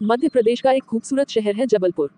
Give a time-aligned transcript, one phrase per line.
[0.00, 2.10] मध्य प्रदेश का एक खूबसूरत शहर है जबलपुर।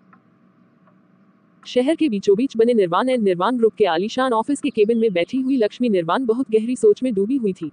[1.65, 5.13] शहर के बीचों बीच बने निर्वाण एंड निर्वाण ग्रुप के आलीशान ऑफ़िस के केबिन में
[5.13, 7.71] बैठी हुई लक्ष्मी निर्वाण बहुत गहरी सोच में डूबी हुई थी।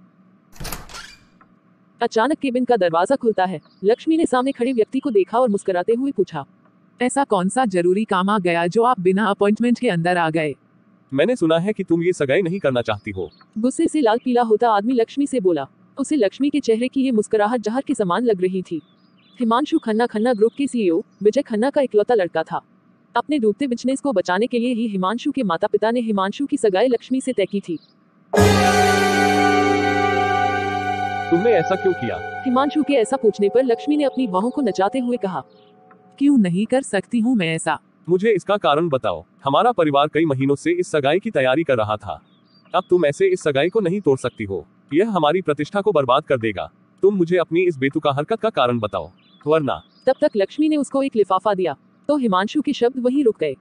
[2.01, 5.93] अचानक केबिन का दरवाज़ा खुलता है। लक्ष्मी ने सामने खड़े व्यक्ति को देखा और मुस्कुराते
[5.93, 6.45] हुए पूछा
[6.99, 10.55] ऐसा कौन सा ज़रूरी काम आ गया जो आप बिना अपॉइंटमेंट के अंदर आ गए?
[11.11, 14.41] मैंने सुना है कि तुम ये सगाई नहीं करना चाहती हो। गुस्से से लाल पीला
[14.41, 15.67] होता आदमी लक्ष्मी से बोला।
[15.97, 18.81] उसे लक्ष्मी के चेहरे की ये मुस्कुराहट जहर के समान लग रही थी।
[19.39, 22.61] हिमांशु खन्ना खन्ना ग्रुप के सीईओ विजय खन्ना का इकलौता लड़का था।
[23.15, 26.57] अपने डूबते बिज़नेस को बचाने के लिए ही हिमांशु के माता पिता ने हिमांशु की
[26.57, 27.77] सगाई लक्ष्मी से तय की थी।
[31.31, 32.17] तुमने ऐसा क्यों किया?
[32.45, 35.43] हिमांशु के ऐसा पूछने पर लक्ष्मी ने अपनी बाहों को नचाते हुए कहा
[36.19, 37.79] क्यों नहीं कर सकती हूँ मैं ऐसा?
[38.09, 41.97] मुझे इसका कारण बताओ। हमारा परिवार कई महीनों से इस सगाई की तैयारी कर रहा
[41.97, 42.19] था।
[42.73, 46.23] अब तुम ऐसे इस सगाई को नहीं तोड़ सकती हो। यह हमारी प्रतिष्ठा को बर्बाद
[46.23, 46.69] कर देगा।
[47.03, 49.11] तुम मुझे अपनी इस बेतुका हरकत का कारण बताओ।
[49.45, 51.75] वरना। तब तक लक्ष्मी ने उसको एक लिफाफा दिया
[52.09, 53.55] तो हिमांशु के शब्द वहीं रुक गए।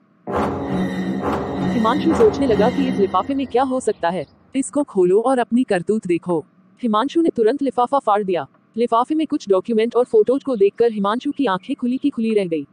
[1.72, 5.64] हिमांशु सोचने लगा कि इस लिफाफे में क्या हो सकता है। इसको खोलो और अपनी
[5.64, 6.44] करतूत देखो।
[6.82, 11.30] हिमांशु ने तुरंत लिफाफा फाड़ दिया। लिफाफे में कुछ डॉक्यूमेंट और फ़ोटोज़ को देखकर हिमांशु
[11.30, 12.64] की आँखें खुली की खुली रह गई।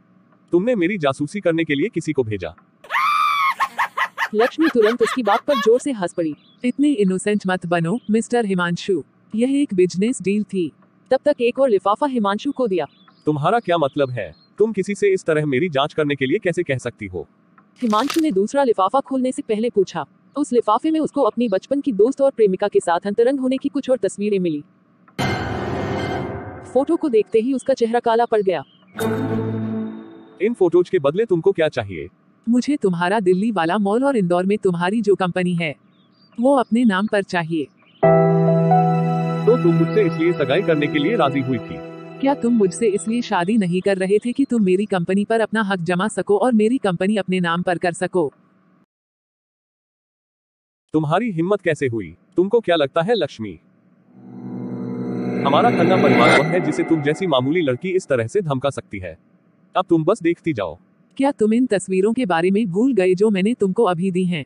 [0.52, 2.54] तुमने मेरी जासूसी करने के लिए किसी को भेजा।
[4.34, 9.02] लक्ष्मी तुरंत उसकी बात पर ज़ोर से हंस पड़ी। इतने इनोसेंट मत बनो मिस्टर हिमांशु।
[9.34, 10.70] यह एक बिज़नेस डील थी।
[11.10, 12.86] तब तक एक और लिफाफा हिमांशु को दिया।
[13.26, 14.32] तुम्हारा क्या मतलब है?
[14.58, 17.26] तुम किसी से इस तरह मेरी जाँच करने के लिए कैसे कह सकती हो?
[17.82, 20.04] हिमांशु ने दूसरा लिफाफा खोलने से पहले पूछा।
[20.36, 23.68] उस लिफाफे में उसको अपनी बचपन की दोस्त और प्रेमिका के साथ अंतरंग होने की
[23.68, 24.62] कुछ और तस्वीरें मिली।
[26.72, 28.62] फ़ोटो को देखते ही उसका चेहरा काला पड़ गया।
[30.42, 32.08] इन फ़ोटोज़ के बदले तुमको क्या चाहिए?
[32.48, 35.74] मुझे तुम्हारा दिल्ली वाला मॉल और इंदौर में तुम्हारी जो कंपनी है
[36.40, 37.66] वो अपने नाम पर चाहिए।
[39.46, 41.74] तो तुम मुझसे इसलिए सगाई करने के लिए राज़ी हुई थी।
[42.20, 45.62] क्या तुम मुझसे इसलिए शादी नहीं कर रहे थे कि तुम मेरी कंपनी पर अपना
[45.62, 48.32] हक जमा सको और मेरी कंपनी अपने नाम पर कर सको?
[50.92, 52.16] तुम्हारी हिम्मत कैसे हुई?
[52.36, 53.58] तुमको क्या लगता है लक्ष्मी?
[55.46, 58.98] हमारा खन्ना परिवार वह है जिसे तुम जैसी मामूली लड़की इस तरह से धमका सकती
[58.98, 59.18] है।
[59.76, 60.78] अब तुम बस देखती जाओ।
[61.16, 64.44] क्या तुम इन तस्वीरों के बारे में भूल गए जो मैंने तुमको अभी दी हैं?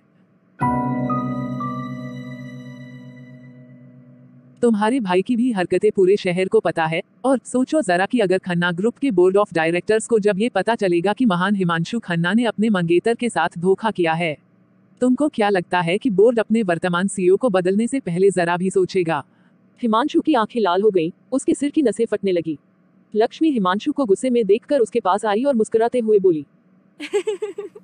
[4.63, 8.39] तुम्हारे भाई की भी हरकतें पूरे शहर को पता है और सोचो जरा कि अगर
[8.39, 12.33] खन्ना ग्रुप के बोर्ड ऑफ़ डायरेक्टर्स को जब ये पता चलेगा कि महान हिमांशु खन्ना
[12.33, 14.37] ने अपने मंगेतर के साथ धोखा किया है
[15.01, 18.71] तुमको क्या लगता है कि बोर्ड अपने वर्तमान सीईओ को बदलने से पहले जरा भी
[18.71, 19.25] सोचेगा?
[19.83, 22.59] हिमांशु की आँखें लाल हो गईं, उसके सिर की नसें फटने लगी।
[23.15, 26.47] लक्ष्मी हिमांशु को गुस्से में देखकर उसके पास आई और मुस्कुराते हुए बोली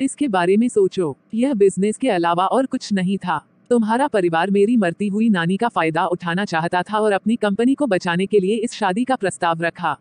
[0.00, 4.76] इसके बारे में सोचो यह बिज़नेस के अलावा और कुछ नहीं था। तुम्हारा परिवार मेरी
[4.76, 8.56] मरती हुई नानी का फ़ायदा उठाना चाहता था और अपनी कंपनी को बचाने के लिए
[8.56, 9.96] इस शादी का प्रस्ताव रखा।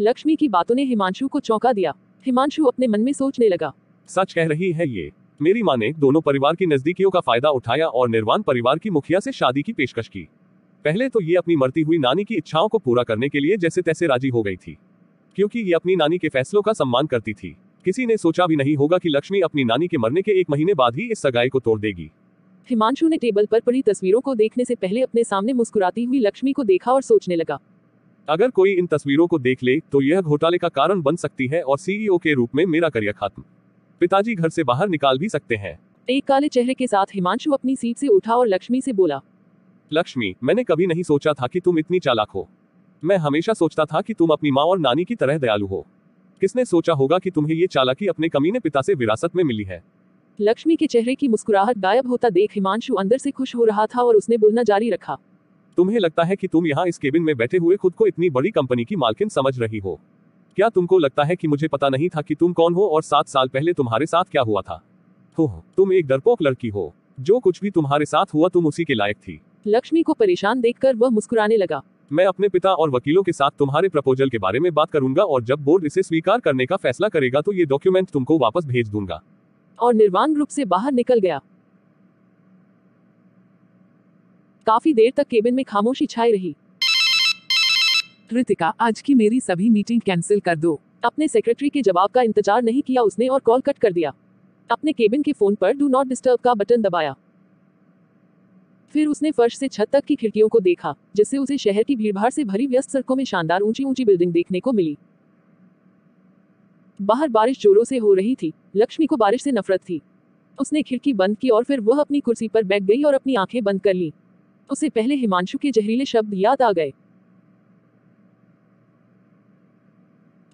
[0.00, 1.92] लक्ष्मी की बातों ने हिमांशु को चौंका दिया।
[2.26, 3.72] हिमांशु अपने मन में सोचने लगा।
[4.08, 5.10] सच कह रही है ये।
[5.42, 9.20] मेरी माँ ने दोनों परिवार की नजदीकियों का फ़ायदा उठाया और निर्वाण परिवार की मुखिया
[9.20, 10.28] से शादी की पेशकश की।
[10.84, 13.82] पहले तो ये अपनी मरती हुई नानी की इच्छाओं को पूरा करने के लिए जैसे
[13.82, 14.76] तैसे राज़ी हो गई थी।
[15.36, 18.76] क्योंकि ये अपनी नानी के फैसलों का सम्मान करती थी। किसी ने सोचा भी नहीं
[18.76, 21.60] होगा कि लक्ष्मी अपनी नानी के मरने के एक महीने बाद ही इस सगाई को
[21.60, 22.10] तोड़ देगी।
[22.68, 26.52] हिमांशु ने टेबल पर पड़ी तस्वीरों को देखने से पहले अपने सामने मुस्कुराती हुई लक्ष्मी
[26.52, 27.58] को देखा और सोचने लगा।
[28.28, 31.62] अगर कोई इन तस्वीरों को देख ले तो यह घोटाले का कारण बन सकती है
[31.62, 33.42] और सीईओ के रूप में मेरा करियर खत्म।
[34.00, 35.78] पिताजी घर से बाहर निकाल भी सकते हैं।
[36.08, 39.20] एक काले चेहरे के साथ हिमांशु अपनी सीट से उठा और लक्ष्मी से बोला
[39.90, 42.48] लक्ष्मी मैंने कभी नहीं सोचा था कि तुम इतनी चालाक हो।
[43.02, 45.86] मैं हमेशा सोचता था कि तुम अपनी माँ और नानी की तरह दयालु हो।
[46.42, 49.82] किसने सोचा होगा कि तुम्हें ये चालाकी अपने कमीने पिता से विरासत में मिली है?
[50.42, 54.02] लक्ष्मी के चेहरे की मुस्कुराहट गायब होता देख हिमांशु अंदर से खुश हो रहा था
[54.02, 55.16] और उसने बोलना जारी रखा।
[55.78, 58.50] तुम्हें लगता है कि तुम यहाँ इस केबिन में बैठे हुए खुद को इतनी बड़ी
[58.50, 59.98] कंपनी की मालकिन समझ रही हो?
[60.58, 63.28] क्या तुमको लगता है कि मुझे पता नहीं था कि तुम कौन हो और सात
[63.28, 64.82] साल पहले तुम्हारे साथ क्या हुआ था?
[65.38, 68.94] हो तुम एक डरपोक लड़की हो। जो कुछ भी तुम्हारे साथ हुआ तुम उसी के
[68.94, 73.32] लायक थी। लक्ष्मी को परेशान देखकर वह मुस्कुराने लगा। मैं अपने पिता और वकीलों के
[73.32, 76.76] साथ तुम्हारे प्रपोजल के बारे में बात करूँगा और जब बोर्ड इसे स्वीकार करने का
[76.78, 79.22] फैसला करेगा तो ये डॉक्यूमेंट तुमको वापस भेज दूँगा।
[79.82, 81.40] और निर्वाण ग्रुप से बाहर निकल गया।
[84.66, 86.54] काफ़ी देर तक केबिन में खामोशी छाई रही।
[88.30, 92.62] कृतिका आज की मेरी सभी मीटिंग कैंसिल कर दो। अपने सेक्रेटरी के जवाब का इंतज़ार
[92.62, 94.12] नहीं किया उसने और कॉल कट कर दिया।
[94.70, 97.14] अपने केबिन के फ़ोन पर डू नॉट डिस्टर्ब का बटन दबाया।
[98.94, 102.30] फिर उसने फर्श से छत तक की खिड़कियों को देखा, जिससे उसे शहर की भीड़भाड़
[102.30, 104.96] से भरी व्यस्त सड़कों में शानदार ऊँची ऊँची बिल्डिंग देखने को मिली।
[107.02, 110.00] बाहर बारिश जोरों से हो रही थी। लक्ष्मी को बारिश से नफरत थी।
[110.60, 113.64] उसने खिड़की बंद की और फिर वह अपनी कुर्सी पर बैठ गई और अपनी आँखें
[113.64, 114.12] बंद कर ली।
[114.70, 116.92] उसे पहले हिमांशु के जहरीले शब्द याद आ गए।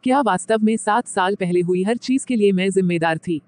[0.04, 3.42] क्या वास्तव में सात साल पहले हुई हर चीज़ के लिए मैं जिम्मेदार थी?